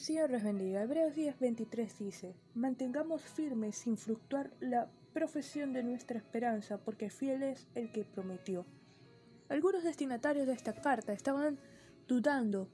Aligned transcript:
Señor 0.00 0.30
les 0.30 0.42
bendiga. 0.42 0.80
Hebreos 0.80 1.14
10, 1.14 1.38
23 1.38 1.98
dice, 1.98 2.34
mantengamos 2.54 3.20
firmes 3.20 3.76
sin 3.76 3.98
fluctuar 3.98 4.50
la 4.58 4.88
profesión 5.12 5.74
de 5.74 5.82
nuestra 5.82 6.16
esperanza, 6.16 6.78
porque 6.78 7.10
fiel 7.10 7.42
es 7.42 7.68
el 7.74 7.92
que 7.92 8.06
prometió. 8.06 8.64
Algunos 9.50 9.84
destinatarios 9.84 10.46
de 10.46 10.54
esta 10.54 10.72
carta 10.72 11.12
estaban 11.12 11.58
dudando 12.08 12.70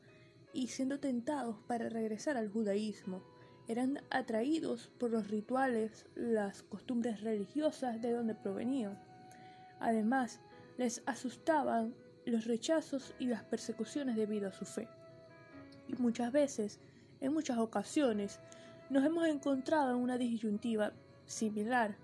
y 0.53 0.69
siendo 0.69 1.01
tentados 1.01 1.57
para 1.67 1.89
regresar 1.89 2.37
al 2.37 2.49
judaísmo. 2.49 3.25
Eran 3.67 3.99
atraídos 4.11 4.93
por 4.97 5.11
los 5.11 5.29
rituales, 5.29 6.07
las 6.15 6.63
costumbres 6.63 7.23
religiosas 7.23 8.01
de 8.01 8.13
donde 8.13 8.37
provenían. 8.37 9.03
Además, 9.81 10.39
les 10.79 11.03
asustaban 11.07 11.93
los 12.25 12.45
rechazos 12.45 13.17
y 13.19 13.27
las 13.27 13.43
persecuciones 13.43 14.15
debido 14.15 14.49
a 14.49 14.53
su 14.53 14.65
fe. 14.65 14.87
Y 15.89 15.95
muchas 15.97 16.31
veces, 16.31 16.79
en 17.21 17.33
muchas 17.33 17.59
ocasiones, 17.59 18.41
nos 18.91 19.05
hemos 19.05 19.27
encontrado 19.27 19.91
en 19.91 19.97
una 19.97 20.19
disyuntiva 20.19 20.93
similar 21.27 21.97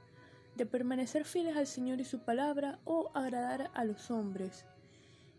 de 0.56 0.66
permanecer 0.66 1.24
fieles 1.24 1.56
al 1.56 1.66
Señor 1.66 2.00
y 2.00 2.04
su 2.04 2.20
palabra 2.20 2.78
o 2.84 3.10
agradar 3.14 3.70
a 3.74 3.84
los 3.84 4.10
hombres. 4.10 4.64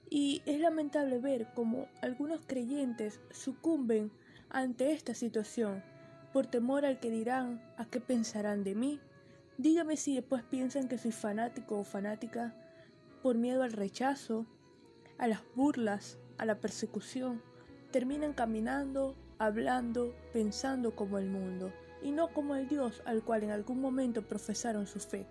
Y 0.10 0.42
es 0.46 0.60
lamentable 0.60 1.20
ver 1.20 1.48
cómo 1.54 1.88
algunos 2.02 2.42
creyentes 2.46 3.20
sucumben 3.32 4.12
ante 4.50 4.92
esta 4.92 5.14
situación 5.14 5.84
por 6.32 6.48
temor 6.48 6.86
al 6.86 7.00
que 7.00 7.12
dirán, 7.12 7.62
a 7.78 7.86
qué 7.86 8.00
pensarán 8.00 8.64
de 8.64 8.76
mí. 8.76 9.00
Dígame 9.58 9.98
si 9.98 10.16
después 10.16 10.44
piensan 10.44 10.88
que 10.88 10.98
soy 10.98 11.12
fanático 11.12 11.80
o 11.80 11.84
fanática 11.84 12.56
por 13.22 13.38
miedo 13.38 13.64
al 13.64 13.72
rechazo, 13.72 14.48
a 15.20 15.28
las 15.28 15.42
burlas, 15.56 16.18
a 16.38 16.46
la 16.46 16.60
persecución. 16.60 17.42
Terminan 17.92 18.34
caminando, 18.34 19.16
hablando, 19.38 20.14
pensando 20.32 20.96
como 20.96 21.18
el 21.18 21.28
mundo 21.30 21.72
y 22.02 22.12
no 22.12 22.30
como 22.30 22.56
el 22.56 22.68
Dios 22.68 23.02
al 23.06 23.24
cual 23.24 23.44
en 23.44 23.52
algún 23.52 23.80
momento 23.80 24.22
profesaron 24.22 24.88
su 24.88 25.00
fe. 25.00 25.26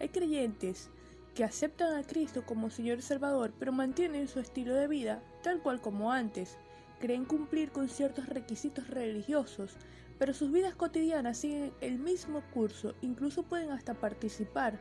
Hay 0.00 0.08
creyentes 0.08 0.90
que 1.34 1.44
aceptan 1.44 1.96
a 1.96 2.04
Cristo 2.04 2.44
como 2.46 2.70
Señor 2.70 2.98
y 2.98 3.02
Salvador, 3.02 3.52
pero 3.58 3.72
mantienen 3.72 4.28
su 4.28 4.38
estilo 4.38 4.74
de 4.74 4.86
vida 4.86 5.22
tal 5.42 5.60
cual 5.60 5.80
como 5.80 6.12
antes. 6.12 6.56
Creen 7.00 7.24
cumplir 7.24 7.70
con 7.72 7.88
ciertos 7.88 8.28
requisitos 8.28 8.88
religiosos, 8.88 9.76
pero 10.18 10.32
sus 10.32 10.52
vidas 10.52 10.74
cotidianas 10.74 11.38
siguen 11.38 11.72
el 11.80 11.98
mismo 11.98 12.42
curso, 12.52 12.94
incluso 13.02 13.42
pueden 13.42 13.72
hasta 13.72 13.94
participar 13.94 14.78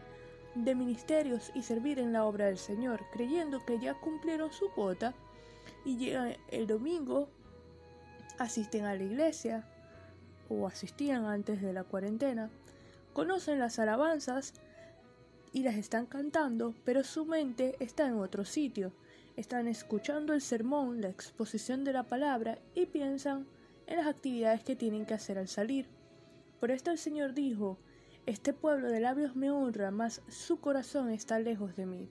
de 0.56 0.76
ministerios 0.76 1.52
y 1.56 1.64
servir 1.64 1.98
en 1.98 2.14
la 2.14 2.26
obra 2.26 2.46
del 2.46 2.60
Señor, 2.60 3.02
creyendo 3.12 3.66
que 3.66 3.80
ya 3.80 3.96
cumplieron 3.96 4.54
su 4.54 4.70
cuota 4.72 5.16
y 5.84 5.98
llegan 5.98 6.38
el 6.50 6.68
domingo, 6.68 7.28
asisten 8.38 8.86
a 8.86 8.96
la 8.96 9.04
iglesia, 9.04 9.66
o 10.50 10.68
asistían 10.68 11.26
antes 11.26 11.62
de 11.62 11.74
la 11.74 11.84
cuarentena, 11.84 12.50
conocen 13.14 13.60
las 13.60 13.80
alabanzas 13.80 14.54
y 15.52 15.64
las 15.64 15.76
están 15.76 16.06
cantando, 16.06 16.74
pero 16.84 17.04
su 17.04 17.26
mente 17.26 17.76
está 17.80 18.08
en 18.08 18.16
otro 18.16 18.44
sitio. 18.44 18.92
Están 19.36 19.68
escuchando 19.68 20.34
el 20.34 20.42
sermón, 20.42 21.02
la 21.02 21.10
exposición 21.10 21.84
de 21.84 21.94
la 21.94 22.04
palabra 22.04 22.60
y 22.76 22.86
piensan 22.88 23.48
en 23.88 23.98
las 23.98 24.08
actividades 24.08 24.64
que 24.64 24.76
tienen 24.76 25.06
que 25.06 25.14
hacer 25.14 25.38
al 25.38 25.48
salir. 25.48 25.88
Por 26.60 26.72
esto 26.72 26.92
el 26.92 26.98
Señor 26.98 27.34
dijo, 27.34 27.78
Este 28.26 28.54
pueblo 28.54 28.90
de 28.90 29.00
labios 29.00 29.36
me 29.36 29.52
honra, 29.52 29.92
mas 29.92 30.22
su 30.28 30.60
corazón 30.60 31.10
está 31.10 31.40
lejos 31.40 31.76
de 31.76 31.86
mí. 31.86 32.10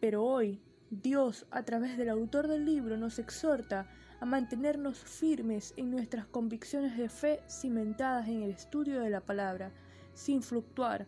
Pero 0.00 0.24
hoy, 0.24 0.60
Dios, 0.90 1.46
a 1.50 1.62
través 1.62 1.96
del 1.96 2.08
autor 2.08 2.48
del 2.48 2.64
libro, 2.64 2.96
nos 2.96 3.18
exhorta 3.18 3.88
a 4.20 4.24
mantenernos 4.24 4.98
firmes 4.98 5.74
en 5.76 5.90
nuestras 5.90 6.26
convicciones 6.26 6.96
de 6.96 7.08
fe 7.08 7.40
cimentadas 7.48 8.28
en 8.28 8.42
el 8.42 8.50
estudio 8.50 9.00
de 9.00 9.10
la 9.10 9.20
palabra, 9.20 9.72
sin 10.14 10.42
fluctuar, 10.42 11.06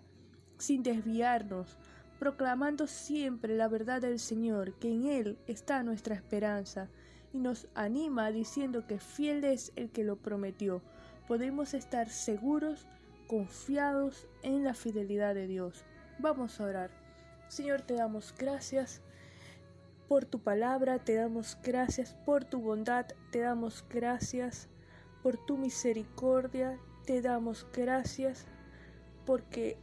sin 0.58 0.82
desviarnos, 0.82 1.78
proclamando 2.18 2.86
siempre 2.86 3.56
la 3.56 3.68
verdad 3.68 4.02
del 4.02 4.18
Señor, 4.18 4.74
que 4.74 4.92
en 4.92 5.06
Él 5.06 5.38
está 5.46 5.82
nuestra 5.82 6.14
esperanza, 6.14 6.88
y 7.32 7.38
nos 7.38 7.68
anima 7.74 8.30
diciendo 8.30 8.86
que 8.86 8.98
fiel 8.98 9.44
es 9.44 9.72
el 9.76 9.90
que 9.90 10.04
lo 10.04 10.16
prometió. 10.16 10.82
Podemos 11.26 11.74
estar 11.74 12.08
seguros, 12.08 12.86
confiados 13.26 14.26
en 14.42 14.64
la 14.64 14.74
fidelidad 14.74 15.34
de 15.34 15.46
Dios. 15.46 15.84
Vamos 16.18 16.60
a 16.60 16.64
orar. 16.64 16.90
Señor, 17.48 17.82
te 17.82 17.94
damos 17.94 18.34
gracias 18.36 19.02
por 20.08 20.24
tu 20.24 20.40
palabra, 20.40 20.98
te 20.98 21.14
damos 21.14 21.58
gracias 21.62 22.14
por 22.24 22.44
tu 22.44 22.60
bondad, 22.60 23.06
te 23.30 23.40
damos 23.40 23.84
gracias 23.90 24.68
por 25.22 25.36
tu 25.36 25.58
misericordia, 25.58 26.78
te 27.04 27.20
damos 27.20 27.66
gracias 27.72 28.46
porque 29.26 29.76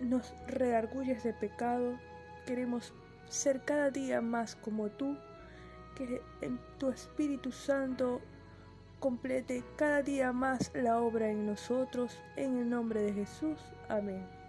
nos 0.00 0.34
reargulles 0.46 1.22
de 1.22 1.34
pecado, 1.34 1.98
queremos 2.46 2.94
ser 3.28 3.64
cada 3.64 3.90
día 3.90 4.20
más 4.20 4.56
como 4.56 4.90
tú, 4.90 5.16
que 5.94 6.22
en 6.40 6.58
tu 6.78 6.88
Espíritu 6.88 7.52
Santo 7.52 8.20
complete 8.98 9.62
cada 9.76 10.02
día 10.02 10.32
más 10.32 10.70
la 10.74 11.00
obra 11.00 11.28
en 11.28 11.46
nosotros, 11.46 12.18
en 12.36 12.58
el 12.58 12.70
nombre 12.70 13.02
de 13.02 13.12
Jesús. 13.12 13.58
Amén. 13.88 14.41